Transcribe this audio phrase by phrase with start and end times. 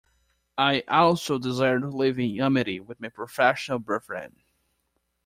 [0.57, 4.37] I also desire to live in amity with my professional brethren.